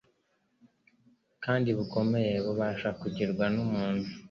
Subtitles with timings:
[1.43, 4.07] kandi bukomeye bubasha kugirwa n'umuntu.